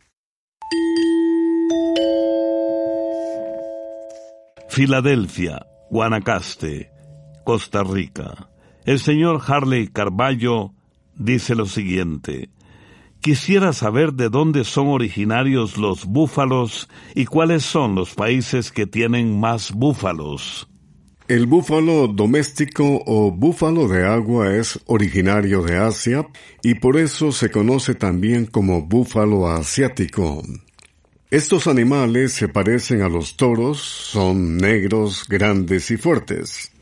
Filadelfia, 4.69 5.65
Guanacaste, 5.91 6.91
Costa 7.45 7.85
Rica. 7.85 8.51
El 8.85 8.99
señor 8.99 9.41
Harley 9.47 9.87
Carballo 9.87 10.75
dice 11.21 11.55
lo 11.55 11.67
siguiente. 11.67 12.51
Quisiera 13.21 13.75
saber 13.75 14.15
de 14.15 14.31
dónde 14.31 14.65
son 14.65 14.89
originarios 14.89 15.77
los 15.77 16.07
búfalos 16.07 16.89
y 17.15 17.27
cuáles 17.27 17.63
son 17.63 17.95
los 17.95 18.15
países 18.15 18.73
que 18.73 18.87
tienen 18.87 19.39
más 19.39 19.73
búfalos. 19.73 20.67
El 21.29 21.47
búfalo 21.47 22.09
doméstico 22.09 23.03
o 23.07 23.31
búfalo 23.31 23.87
de 23.87 24.05
agua 24.05 24.57
es 24.57 24.81
originario 24.87 25.63
de 25.63 25.77
Asia 25.77 26.27
y 26.63 26.75
por 26.75 26.97
eso 26.97 27.31
se 27.31 27.51
conoce 27.51 27.95
también 27.95 28.47
como 28.47 28.83
búfalo 28.83 29.49
asiático. 29.49 30.43
Estos 31.31 31.69
animales 31.69 32.33
se 32.33 32.49
parecen 32.49 33.03
a 33.03 33.09
los 33.09 33.37
toros, 33.37 33.79
son 33.79 34.57
negros, 34.57 35.27
grandes 35.29 35.93
y 35.93 35.97
fuertes. 35.97 36.73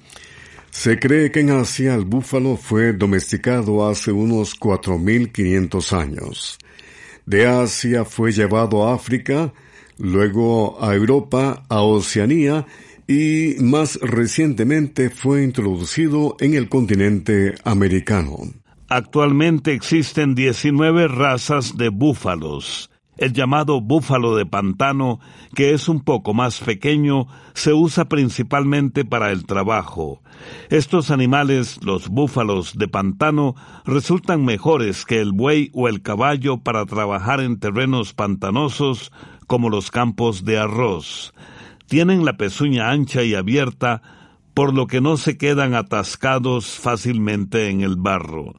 Se 0.79 0.97
cree 0.97 1.33
que 1.33 1.41
en 1.41 1.51
Asia 1.51 1.93
el 1.97 2.05
búfalo 2.05 2.57
fue 2.57 2.93
domesticado 2.93 3.89
hace 3.89 4.13
unos 4.13 4.57
4.500 4.61 5.93
años. 5.93 6.57
De 7.27 7.49
Asia 7.49 8.05
fue 8.05 8.31
llevado 8.31 8.87
a 8.87 8.95
África, 8.95 9.53
luego 9.99 10.81
a 10.81 10.95
Europa, 10.95 11.65
a 11.69 11.83
Oceanía 11.83 12.65
y 13.09 13.57
más 13.59 13.99
recientemente 14.01 15.11
fue 15.11 15.43
introducido 15.43 16.37
en 16.39 16.55
el 16.55 16.69
continente 16.69 17.57
americano. 17.65 18.37
Actualmente 18.89 19.73
existen 19.73 20.37
19 20.37 21.09
razas 21.09 21.77
de 21.77 21.89
búfalos. 21.89 22.89
El 23.19 23.33
llamado 23.33 23.81
búfalo 23.81 24.37
de 24.37 24.47
pantano, 24.47 25.19
que 25.55 25.75
es 25.75 25.89
un 25.89 26.01
poco 26.01 26.35
más 26.35 26.61
pequeño, 26.61 27.27
se 27.53 27.73
usa 27.73 28.09
principalmente 28.09 29.05
para 29.05 29.33
el 29.33 29.45
trabajo. 29.45 30.23
Estos 30.71 31.11
animales, 31.11 31.81
los 31.85 32.09
búfalos 32.09 32.79
de 32.79 32.87
pantano, 32.87 33.57
resultan 33.85 34.45
mejores 34.45 35.05
que 35.05 35.21
el 35.21 35.33
buey 35.33 35.71
o 35.75 35.89
el 35.89 36.01
caballo 36.01 36.59
para 36.59 36.87
trabajar 36.87 37.41
en 37.41 37.59
terrenos 37.59 38.15
pantanosos 38.15 39.13
como 39.49 39.69
los 39.69 39.91
campos 39.91 40.45
de 40.45 40.59
arroz. 40.59 41.35
Tienen 41.87 42.25
la 42.25 42.37
pezuña 42.37 42.91
ancha 42.91 43.25
y 43.25 43.35
abierta, 43.35 44.03
por 44.59 44.75
lo 44.75 44.89
que 44.89 45.01
no 45.01 45.17
se 45.17 45.39
quedan 45.39 45.75
atascados 45.75 46.81
fácilmente 46.81 47.69
en 47.69 47.83
el 47.83 47.95
barro. 47.95 48.57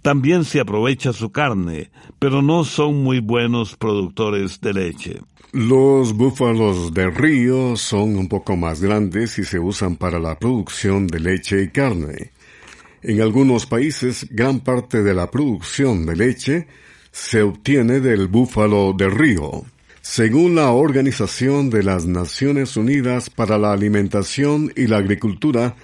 También 0.00 0.44
se 0.44 0.60
aprovecha 0.60 1.12
su 1.12 1.30
carne, 1.30 1.90
pero 2.18 2.40
no 2.40 2.64
son 2.64 3.02
muy 3.02 3.20
buenos 3.20 3.76
productores 3.76 4.62
de 4.62 4.72
leche. 4.72 5.20
Los 5.52 6.14
búfalos 6.14 6.94
de 6.94 7.10
río 7.10 7.76
son 7.76 8.16
un 8.16 8.28
poco 8.28 8.56
más 8.56 8.80
grandes 8.80 9.38
y 9.38 9.44
se 9.44 9.58
usan 9.58 9.96
para 9.96 10.18
la 10.18 10.38
producción 10.38 11.06
de 11.06 11.20
leche 11.20 11.64
y 11.64 11.68
carne. 11.68 12.30
En 13.02 13.20
algunos 13.20 13.66
países, 13.66 14.26
gran 14.30 14.60
parte 14.60 15.02
de 15.02 15.12
la 15.12 15.30
producción 15.30 16.06
de 16.06 16.16
leche 16.16 16.66
se 17.10 17.42
obtiene 17.42 18.00
del 18.00 18.26
búfalo 18.28 18.94
de 18.96 19.10
río. 19.10 19.64
Según 20.02 20.56
la 20.56 20.72
Organización 20.72 21.70
de 21.70 21.84
las 21.84 22.06
Naciones 22.06 22.76
Unidas 22.76 23.30
para 23.30 23.56
la 23.56 23.72
Alimentación 23.72 24.72
y 24.74 24.88
la 24.88 24.96
Agricultura, 24.96 25.76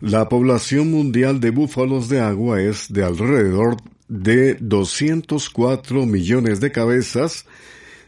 la 0.00 0.28
población 0.28 0.90
mundial 0.90 1.38
de 1.38 1.50
búfalos 1.52 2.08
de 2.08 2.20
agua 2.20 2.60
es 2.60 2.92
de 2.92 3.04
alrededor 3.04 3.76
de 4.08 4.56
204 4.56 6.06
millones 6.06 6.58
de 6.58 6.72
cabezas, 6.72 7.46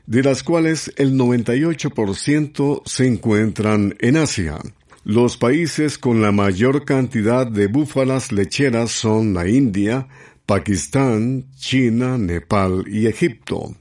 de 0.06 0.24
las 0.24 0.42
cuales 0.42 0.92
el 0.96 1.14
98% 1.14 2.82
se 2.84 3.06
encuentran 3.06 3.94
en 4.00 4.16
Asia. 4.16 4.58
Los 5.04 5.36
países 5.36 5.98
con 5.98 6.20
la 6.20 6.32
mayor 6.32 6.84
cantidad 6.84 7.46
de 7.46 7.68
búfalas 7.68 8.32
lecheras 8.32 8.90
son 8.90 9.34
la 9.34 9.48
India, 9.48 10.08
Pakistán, 10.46 11.46
China, 11.56 12.18
Nepal 12.18 12.84
y 12.88 13.06
Egipto. 13.06 13.76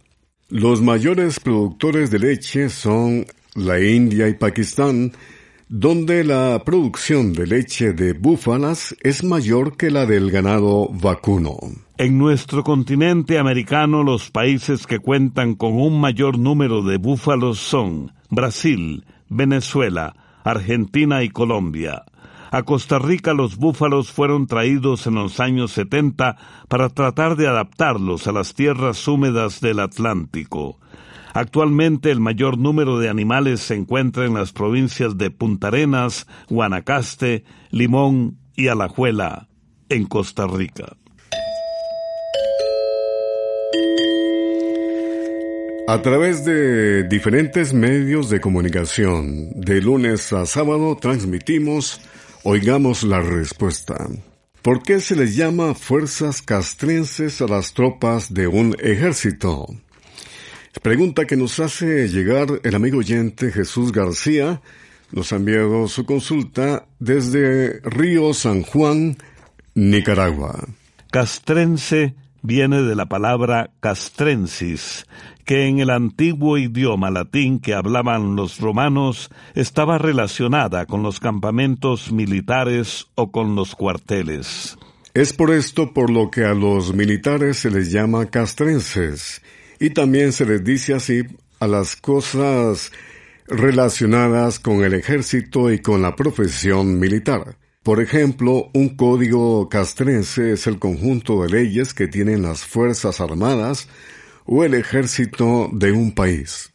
Los 0.53 0.83
mayores 0.83 1.39
productores 1.39 2.11
de 2.11 2.19
leche 2.19 2.69
son 2.69 3.25
la 3.55 3.81
India 3.81 4.29
y 4.29 4.35
Pakistán, 4.35 5.11
donde 5.67 6.23
la 6.23 6.61
producción 6.63 7.33
de 7.33 7.47
leche 7.47 7.93
de 7.93 8.13
búfalas 8.13 8.95
es 9.01 9.23
mayor 9.23 9.77
que 9.77 9.89
la 9.89 10.05
del 10.05 10.29
ganado 10.29 10.89
vacuno. 10.89 11.57
En 11.97 12.19
nuestro 12.19 12.63
continente 12.63 13.39
americano 13.39 14.03
los 14.03 14.29
países 14.29 14.85
que 14.85 14.99
cuentan 14.99 15.55
con 15.55 15.73
un 15.73 15.99
mayor 15.99 16.37
número 16.37 16.83
de 16.83 16.97
búfalos 16.97 17.57
son 17.57 18.11
Brasil, 18.29 19.05
Venezuela, 19.29 20.13
Argentina 20.43 21.23
y 21.23 21.29
Colombia. 21.29 22.03
A 22.53 22.61
Costa 22.61 22.99
Rica 22.99 23.33
los 23.33 23.57
búfalos 23.57 24.11
fueron 24.11 24.45
traídos 24.45 25.07
en 25.07 25.15
los 25.15 25.39
años 25.39 25.71
70 25.71 26.37
para 26.67 26.89
tratar 26.89 27.35
de 27.35 27.47
adaptarlos 27.47 28.27
a 28.27 28.31
las 28.31 28.53
tierras 28.53 29.07
húmedas 29.07 29.59
del 29.59 29.79
Atlántico. 29.79 30.77
Actualmente 31.33 32.11
el 32.11 32.19
mayor 32.19 32.59
número 32.59 32.99
de 32.99 33.09
animales 33.09 33.61
se 33.61 33.73
encuentra 33.73 34.25
en 34.25 34.35
las 34.35 34.53
provincias 34.53 35.17
de 35.17 35.31
Punta 35.31 35.69
Arenas, 35.69 36.27
Guanacaste, 36.47 37.43
Limón 37.71 38.37
y 38.55 38.67
Alajuela, 38.67 39.47
en 39.89 40.05
Costa 40.05 40.45
Rica. 40.45 40.95
A 45.87 46.03
través 46.03 46.45
de 46.45 47.03
diferentes 47.07 47.73
medios 47.73 48.29
de 48.29 48.39
comunicación, 48.39 49.59
de 49.59 49.81
lunes 49.81 50.31
a 50.31 50.45
sábado 50.45 50.95
transmitimos 51.01 51.99
Oigamos 52.45 53.03
la 53.03 53.21
respuesta. 53.21 54.09
¿Por 54.61 54.83
qué 54.83 54.99
se 54.99 55.15
les 55.15 55.37
llama 55.37 55.73
fuerzas 55.73 56.41
castrenses 56.41 57.41
a 57.41 57.47
las 57.47 57.73
tropas 57.73 58.33
de 58.33 58.47
un 58.47 58.75
ejército? 58.79 59.65
Pregunta 60.81 61.23
que 61.23 61.37
nos 61.37 61.61
hace 61.61 62.09
llegar 62.09 62.47
el 62.63 62.75
amigo 62.75 62.97
oyente 62.97 63.49
Jesús 63.49 63.93
García. 63.93 64.61
Nos 65.13 65.31
ha 65.31 65.37
enviado 65.37 65.87
su 65.87 66.05
consulta 66.05 66.85
desde 66.99 67.79
Río 67.79 68.33
San 68.33 68.63
Juan, 68.63 69.15
Nicaragua. 69.73 70.67
Castrense 71.11 72.13
viene 72.41 72.81
de 72.81 72.95
la 72.95 73.05
palabra 73.05 73.71
castrensis, 73.79 75.05
que 75.45 75.67
en 75.67 75.79
el 75.79 75.89
antiguo 75.89 76.57
idioma 76.57 77.11
latín 77.11 77.59
que 77.59 77.73
hablaban 77.73 78.35
los 78.35 78.59
romanos 78.59 79.29
estaba 79.55 79.97
relacionada 79.97 80.85
con 80.85 81.03
los 81.03 81.19
campamentos 81.19 82.11
militares 82.11 83.07
o 83.15 83.31
con 83.31 83.55
los 83.55 83.75
cuarteles. 83.75 84.77
Es 85.13 85.33
por 85.33 85.51
esto 85.51 85.93
por 85.93 86.09
lo 86.09 86.31
que 86.31 86.43
a 86.43 86.53
los 86.53 86.93
militares 86.93 87.57
se 87.57 87.69
les 87.69 87.91
llama 87.91 88.29
castrenses, 88.31 89.41
y 89.79 89.91
también 89.91 90.31
se 90.31 90.45
les 90.45 90.63
dice 90.63 90.93
así 90.93 91.21
a 91.59 91.67
las 91.67 91.95
cosas 91.95 92.91
relacionadas 93.47 94.59
con 94.59 94.83
el 94.83 94.93
ejército 94.93 95.71
y 95.71 95.79
con 95.79 96.01
la 96.01 96.15
profesión 96.15 96.99
militar. 96.99 97.57
Por 97.83 98.01
ejemplo, 98.01 98.69
un 98.73 98.95
código 98.95 99.67
castrense 99.67 100.53
es 100.53 100.67
el 100.67 100.79
conjunto 100.79 101.43
de 101.43 101.49
leyes 101.49 101.93
que 101.93 102.07
tienen 102.07 102.41
las 102.41 102.63
Fuerzas 102.63 103.19
Armadas 103.19 103.89
o 104.45 104.63
el 104.63 104.73
ejército 104.73 105.69
de 105.71 105.91
un 105.91 106.13
país. 106.13 106.73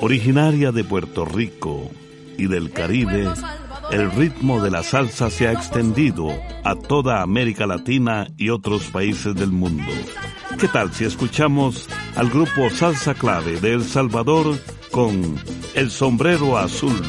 Originaria 0.00 0.70
de 0.70 0.84
Puerto 0.84 1.24
Rico 1.24 1.90
y 2.36 2.46
del 2.46 2.70
Caribe, 2.70 3.28
el 3.90 4.10
ritmo 4.12 4.62
de 4.62 4.70
la 4.70 4.82
salsa 4.82 5.28
se 5.28 5.48
ha 5.48 5.52
extendido 5.52 6.28
a 6.62 6.76
toda 6.76 7.20
América 7.20 7.66
Latina 7.66 8.28
y 8.36 8.50
otros 8.50 8.84
países 8.90 9.34
del 9.34 9.50
mundo. 9.50 9.90
¿Qué 10.60 10.68
tal 10.68 10.92
si 10.92 11.04
escuchamos 11.04 11.88
al 12.14 12.30
grupo 12.30 12.70
Salsa 12.70 13.14
Clave 13.14 13.60
de 13.60 13.74
El 13.74 13.84
Salvador 13.84 14.56
con 14.92 15.36
El 15.74 15.90
Sombrero 15.90 16.56
Azul? 16.58 17.00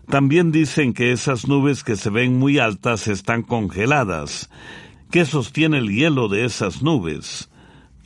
También 0.09 0.51
dicen 0.51 0.93
que 0.93 1.13
esas 1.13 1.47
nubes 1.47 1.85
que 1.85 1.97
se 1.97 2.11
ven 2.11 2.39
muy 2.39 2.59
altas 2.59 3.07
están 3.07 3.43
congeladas. 3.43 4.51
¿Qué 5.11 5.25
sostiene 5.25 5.79
el 5.79 5.89
hielo 5.89 6.29
de 6.29 6.45
esas 6.45 6.83
nubes? 6.83 7.49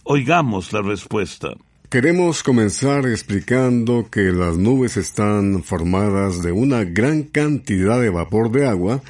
Oigamos 0.05 0.73
la 0.73 0.83
respuesta. 0.83 1.55
Queremos 1.89 2.43
comenzar 2.43 3.07
explicando 3.07 4.09
que 4.11 4.33
las 4.33 4.59
nubes 4.59 4.97
están 4.97 5.63
formadas 5.63 6.43
de 6.43 6.51
una 6.51 6.85
gran 6.85 7.23
cantidad 7.23 8.01
de 8.01 8.11
vapor 8.11 8.51
de 8.51 8.67
agua 8.67 9.01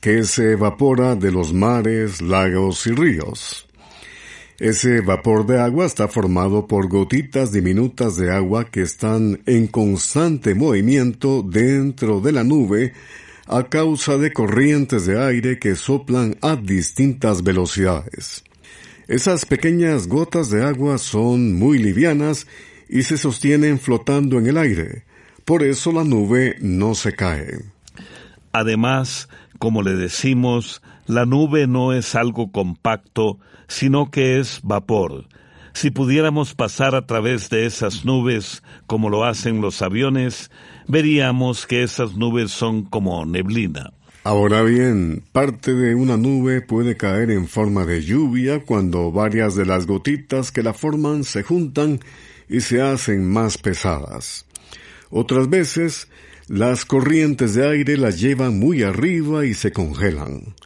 que 0.00 0.24
se 0.24 0.52
evapora 0.52 1.16
de 1.16 1.32
los 1.32 1.52
mares, 1.52 2.22
lagos 2.22 2.86
y 2.86 2.92
ríos. 2.92 3.66
Ese 4.60 5.00
vapor 5.00 5.46
de 5.46 5.58
agua 5.58 5.86
está 5.86 6.06
formado 6.06 6.66
por 6.66 6.86
gotitas 6.86 7.50
diminutas 7.50 8.18
de 8.18 8.30
agua 8.30 8.66
que 8.66 8.82
están 8.82 9.40
en 9.46 9.66
constante 9.66 10.54
movimiento 10.54 11.42
dentro 11.42 12.20
de 12.20 12.32
la 12.32 12.44
nube 12.44 12.92
a 13.46 13.70
causa 13.70 14.18
de 14.18 14.34
corrientes 14.34 15.06
de 15.06 15.18
aire 15.18 15.58
que 15.58 15.76
soplan 15.76 16.36
a 16.42 16.56
distintas 16.56 17.42
velocidades. 17.42 18.44
Esas 19.08 19.46
pequeñas 19.46 20.08
gotas 20.08 20.50
de 20.50 20.62
agua 20.62 20.98
son 20.98 21.54
muy 21.54 21.78
livianas 21.78 22.46
y 22.86 23.04
se 23.04 23.16
sostienen 23.16 23.78
flotando 23.80 24.38
en 24.38 24.46
el 24.46 24.58
aire. 24.58 25.04
Por 25.46 25.62
eso 25.62 25.90
la 25.90 26.04
nube 26.04 26.56
no 26.60 26.94
se 26.94 27.14
cae. 27.14 27.64
Además, 28.52 29.30
como 29.60 29.82
le 29.82 29.94
decimos, 29.94 30.80
la 31.06 31.26
nube 31.26 31.66
no 31.66 31.92
es 31.92 32.14
algo 32.14 32.50
compacto, 32.50 33.38
sino 33.68 34.10
que 34.10 34.40
es 34.40 34.60
vapor. 34.62 35.26
Si 35.74 35.90
pudiéramos 35.90 36.54
pasar 36.54 36.94
a 36.94 37.06
través 37.06 37.50
de 37.50 37.66
esas 37.66 38.06
nubes, 38.06 38.62
como 38.86 39.10
lo 39.10 39.22
hacen 39.22 39.60
los 39.60 39.82
aviones, 39.82 40.50
veríamos 40.88 41.66
que 41.66 41.82
esas 41.82 42.14
nubes 42.14 42.50
son 42.50 42.84
como 42.84 43.26
neblina. 43.26 43.92
Ahora 44.24 44.62
bien, 44.62 45.24
parte 45.30 45.74
de 45.74 45.94
una 45.94 46.16
nube 46.16 46.62
puede 46.62 46.96
caer 46.96 47.30
en 47.30 47.46
forma 47.46 47.84
de 47.84 48.02
lluvia 48.02 48.64
cuando 48.64 49.12
varias 49.12 49.56
de 49.56 49.66
las 49.66 49.86
gotitas 49.86 50.52
que 50.52 50.62
la 50.62 50.72
forman 50.72 51.22
se 51.22 51.42
juntan 51.42 52.00
y 52.48 52.62
se 52.62 52.80
hacen 52.80 53.30
más 53.30 53.58
pesadas. 53.58 54.46
Otras 55.10 55.50
veces, 55.50 56.08
las 56.50 56.84
corrientes 56.84 57.54
de 57.54 57.64
aire 57.64 57.96
las 57.96 58.20
llevan 58.20 58.58
muy 58.58 58.82
arriba 58.82 59.46
y 59.46 59.54
se 59.54 59.70
congelan. 59.72 60.56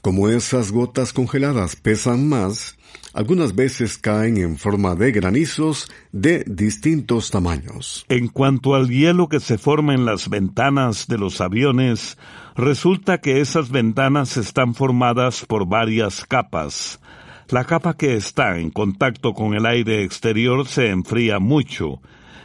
Como 0.00 0.30
esas 0.30 0.72
gotas 0.72 1.12
congeladas 1.12 1.76
pesan 1.76 2.26
más, 2.26 2.78
algunas 3.12 3.54
veces 3.54 3.98
caen 3.98 4.38
en 4.38 4.56
forma 4.56 4.94
de 4.94 5.12
granizos 5.12 5.92
de 6.10 6.42
distintos 6.46 7.30
tamaños. 7.30 8.06
En 8.08 8.28
cuanto 8.28 8.74
al 8.74 8.88
hielo 8.88 9.28
que 9.28 9.40
se 9.40 9.58
forma 9.58 9.92
en 9.92 10.06
las 10.06 10.30
ventanas 10.30 11.06
de 11.06 11.18
los 11.18 11.42
aviones, 11.42 12.16
resulta 12.56 13.18
que 13.18 13.42
esas 13.42 13.68
ventanas 13.68 14.38
están 14.38 14.74
formadas 14.74 15.44
por 15.44 15.68
varias 15.68 16.24
capas. 16.24 16.98
La 17.50 17.64
capa 17.64 17.94
que 17.94 18.16
está 18.16 18.58
en 18.58 18.70
contacto 18.70 19.34
con 19.34 19.52
el 19.52 19.66
aire 19.66 20.02
exterior 20.02 20.66
se 20.66 20.88
enfría 20.88 21.40
mucho. 21.40 22.00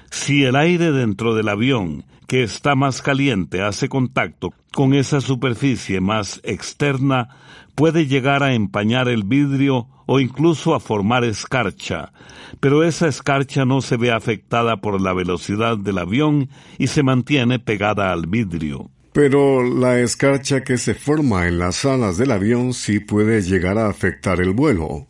Si 0.10 0.44
el 0.44 0.58
aire 0.58 0.92
dentro 0.92 1.36
del 1.36 1.48
avión 1.48 2.04
que 2.32 2.44
está 2.44 2.76
más 2.76 3.02
caliente 3.02 3.62
hace 3.62 3.90
contacto 3.90 4.54
con 4.74 4.94
esa 4.94 5.20
superficie 5.20 6.00
más 6.00 6.40
externa, 6.46 7.28
puede 7.76 8.08
llegar 8.08 8.42
a 8.42 8.54
empañar 8.54 9.10
el 9.10 9.26
vidrio 9.26 9.90
o 10.06 10.22
incluso 10.22 10.74
a 10.74 10.80
formar 10.80 11.26
escarcha, 11.26 12.14
pero 12.62 12.86
esa 12.86 13.10
escarcha 13.10 13.66
no 13.66 13.82
se 13.82 13.98
ve 13.98 14.14
afectada 14.14 14.78
por 14.78 15.02
la 15.02 15.12
velocidad 15.12 15.78
del 15.78 15.98
avión 15.98 16.48
y 16.78 16.88
se 16.88 17.04
mantiene 17.04 17.60
pegada 17.60 18.14
al 18.14 18.28
vidrio. 18.28 18.90
Pero 19.12 19.62
la 19.62 20.00
escarcha 20.00 20.64
que 20.64 20.78
se 20.78 20.94
forma 20.94 21.50
en 21.50 21.60
las 21.60 21.84
alas 21.84 22.16
del 22.16 22.32
avión 22.32 22.74
sí 22.74 23.02
puede 23.02 23.42
llegar 23.42 23.78
a 23.78 23.90
afectar 23.90 24.40
el 24.40 24.52
vuelo. 24.52 25.06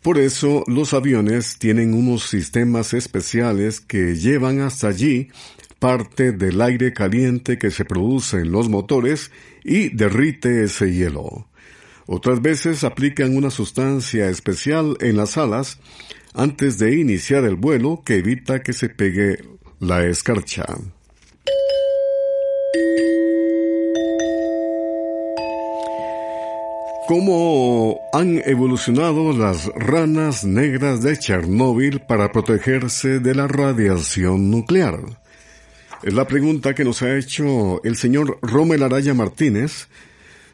Por 0.00 0.18
eso 0.18 0.62
los 0.68 0.94
aviones 0.94 1.58
tienen 1.58 1.92
unos 1.92 2.22
sistemas 2.22 2.94
especiales 2.94 3.80
que 3.80 4.14
llevan 4.14 4.60
hasta 4.60 4.86
allí 4.86 5.30
parte 5.78 6.32
del 6.32 6.60
aire 6.60 6.92
caliente 6.92 7.58
que 7.58 7.70
se 7.70 7.84
produce 7.84 8.38
en 8.38 8.52
los 8.52 8.68
motores 8.68 9.30
y 9.64 9.94
derrite 9.94 10.64
ese 10.64 10.92
hielo. 10.92 11.48
Otras 12.06 12.40
veces 12.40 12.84
aplican 12.84 13.36
una 13.36 13.50
sustancia 13.50 14.28
especial 14.28 14.96
en 15.00 15.16
las 15.16 15.36
alas 15.36 15.80
antes 16.34 16.78
de 16.78 16.96
iniciar 16.96 17.44
el 17.44 17.56
vuelo 17.56 18.02
que 18.04 18.16
evita 18.16 18.62
que 18.62 18.72
se 18.72 18.88
pegue 18.88 19.38
la 19.80 20.04
escarcha. 20.04 20.64
¿Cómo 27.08 28.00
han 28.12 28.42
evolucionado 28.46 29.32
las 29.32 29.66
ranas 29.76 30.44
negras 30.44 31.02
de 31.02 31.16
Chernóbil 31.16 32.00
para 32.00 32.32
protegerse 32.32 33.20
de 33.20 33.34
la 33.34 33.46
radiación 33.46 34.50
nuclear? 34.50 35.25
Es 36.06 36.14
la 36.14 36.26
pregunta 36.28 36.72
que 36.72 36.84
nos 36.84 37.02
ha 37.02 37.18
hecho 37.18 37.82
el 37.82 37.96
señor 37.96 38.38
Romel 38.40 38.84
Araya 38.84 39.12
Martínez. 39.12 39.88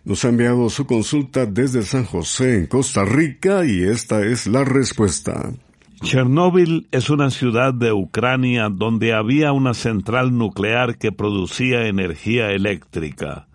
Nos 0.02 0.24
ha 0.24 0.30
enviado 0.30 0.70
su 0.70 0.86
consulta 0.86 1.44
desde 1.44 1.82
San 1.82 2.06
José, 2.06 2.56
en 2.56 2.64
Costa 2.64 3.04
Rica, 3.04 3.66
y 3.66 3.82
esta 3.82 4.24
es 4.24 4.46
la 4.46 4.64
respuesta. 4.64 5.52
Chernóbil 6.00 6.88
es 6.90 7.10
una 7.10 7.28
ciudad 7.28 7.74
de 7.74 7.92
Ucrania 7.92 8.70
donde 8.70 9.12
había 9.12 9.52
una 9.52 9.74
central 9.74 10.38
nuclear 10.38 10.96
que 10.96 11.12
producía 11.12 11.86
energía 11.86 12.52
eléctrica. 12.52 13.46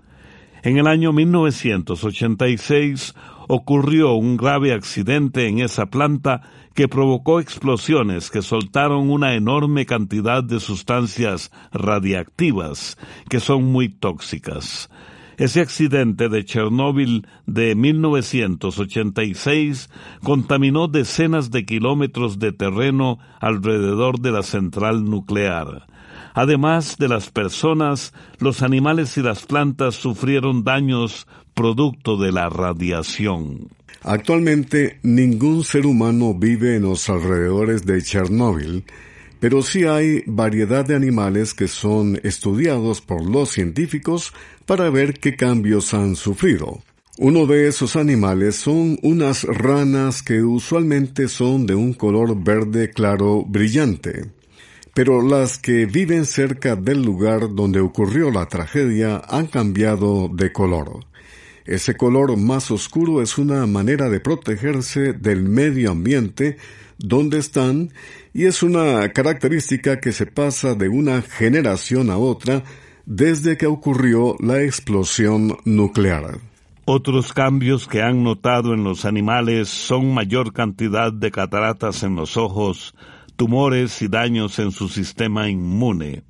En 0.62 0.78
el 0.78 0.86
año 0.86 1.14
1986 1.14 3.16
ocurrió 3.48 4.14
un 4.14 4.38
grave 4.38 4.74
accidente 4.74 5.48
en 5.48 5.60
esa 5.60 5.88
planta 5.88 6.42
que 6.74 6.88
provocó 6.88 7.40
explosiones 7.40 8.30
que 8.30 8.42
soltaron 8.42 9.10
una 9.10 9.34
enorme 9.34 9.86
cantidad 9.86 10.44
de 10.44 10.60
sustancias 10.60 11.52
radiactivas 11.72 12.98
que 13.30 13.40
son 13.40 13.66
muy 13.66 13.90
tóxicas. 13.90 14.90
Ese 15.38 15.62
accidente 15.62 16.30
de 16.30 16.46
Chernóbil 16.46 17.28
de 17.46 17.76
1986 17.76 19.92
contaminó 20.24 20.88
decenas 20.88 21.52
de 21.52 21.64
kilómetros 21.64 22.40
de 22.40 22.54
terreno 22.54 23.20
alrededor 23.40 24.20
de 24.20 24.32
la 24.32 24.42
central 24.42 25.06
nuclear. 25.06 25.86
Además 26.34 26.98
de 26.98 27.08
las 27.08 27.30
personas, 27.30 28.16
los 28.40 28.64
animales 28.64 29.16
y 29.18 29.22
las 29.22 29.46
plantas 29.46 29.94
sufrieron 29.96 30.64
daños 30.64 31.28
producto 31.58 32.17
de 32.17 32.32
la 32.32 32.50
radiación. 32.50 33.70
Actualmente 34.04 35.00
ningún 35.02 35.63
ser 35.63 35.88
humano 35.88 36.36
vive 36.36 36.76
en 36.76 36.84
los 36.84 37.10
alrededores 37.10 37.84
de 37.84 38.00
Chernóbil, 38.04 38.86
pero 39.39 39.63
sí 39.63 39.84
hay 39.86 40.22
variedad 40.28 40.86
de 40.86 40.96
animales 40.96 41.56
que 41.56 41.67
son 41.67 42.20
estudiados 42.24 43.02
por 43.02 43.28
los 43.28 43.50
científicos 43.50 44.34
para 44.67 44.91
ver 44.91 45.15
qué 45.15 45.36
cambios 45.36 45.96
han 45.96 46.15
sufrido. 46.15 46.84
Uno 47.17 47.48
de 47.48 47.67
esos 47.67 47.96
animales 47.96 48.56
son 48.58 49.00
unas 49.02 49.43
ranas 49.43 50.22
que 50.22 50.43
usualmente 50.43 51.28
son 51.28 51.65
de 51.65 51.74
un 51.74 51.93
color 51.93 52.39
verde 52.39 52.91
claro 52.91 53.43
brillante. 53.43 54.30
Pero 54.93 55.24
las 55.24 55.58
que 55.58 55.88
viven 55.88 56.26
cerca 56.26 56.76
del 56.76 57.02
lugar 57.02 57.56
donde 57.56 57.80
ocurrió 57.80 58.30
la 58.30 58.46
tragedia 58.46 59.24
han 59.28 59.48
cambiado 59.48 60.30
de 60.32 60.52
color. 60.54 61.07
Ese 61.67 61.95
color 61.95 62.38
más 62.38 62.71
oscuro 62.71 63.21
es 63.21 63.38
una 63.38 63.65
manera 63.67 64.10
de 64.10 64.21
protegerse 64.21 65.12
del 65.12 65.43
medio 65.43 65.91
ambiente 65.91 66.58
donde 66.97 67.39
están 67.39 67.91
y 68.34 68.45
es 68.45 68.63
una 68.63 69.10
característica 69.10 69.99
que 69.99 70.13
se 70.13 70.25
pasa 70.25 70.75
de 70.75 70.88
una 70.88 71.21
generación 71.21 72.10
a 72.10 72.17
otra 72.17 72.63
desde 73.06 73.58
que 73.58 73.67
ocurrió 73.67 74.38
la 74.39 74.62
explosión 74.62 75.58
nuclear. 75.65 76.39
Otros 76.86 77.34
cambios 77.34 77.86
que 77.86 78.01
han 78.01 78.23
notado 78.23 78.73
en 78.73 78.86
los 78.86 79.03
animales 79.03 79.67
son 79.67 80.13
mayor 80.13 80.53
cantidad 80.53 81.12
de 81.12 81.32
cataratas 81.32 82.01
en 82.03 82.15
los 82.15 82.38
ojos, 82.38 82.95
tumores 83.36 84.01
y 84.01 84.08
daños 84.08 84.58
en 84.60 84.71
su 84.71 84.88
sistema 84.88 85.49
inmune. 85.49 86.23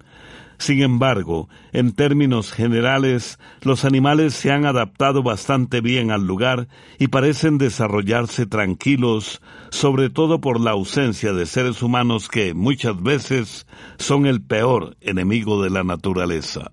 Sin 0.59 0.81
embargo, 0.81 1.49
en 1.71 1.93
términos 1.93 2.51
generales, 2.51 3.37
los 3.61 3.85
animales 3.85 4.33
se 4.33 4.51
han 4.51 4.65
adaptado 4.65 5.21
bastante 5.21 5.81
bien 5.81 6.09
al 6.11 6.25
lugar 6.25 6.67
y 6.97 7.07
parecen 7.07 7.57
desarrollarse 7.57 8.47
tranquilos, 8.47 9.41
sobre 9.69 10.09
todo 10.09 10.41
por 10.41 10.59
la 10.59 10.71
ausencia 10.71 11.33
de 11.33 11.45
seres 11.45 11.83
humanos 11.83 12.27
que 12.27 12.53
muchas 12.53 13.01
veces 13.01 13.67
son 13.99 14.25
el 14.25 14.41
peor 14.41 14.97
enemigo 15.01 15.61
de 15.61 15.69
la 15.69 15.83
naturaleza. 15.83 16.71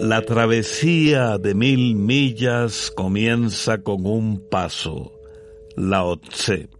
La 0.00 0.22
travesía 0.22 1.36
de 1.36 1.54
mil 1.54 1.94
millas 1.94 2.90
comienza 2.96 3.82
con 3.82 4.06
un 4.06 4.48
paso. 4.48 5.12
Lao 5.76 6.16
Tse. 6.16 6.79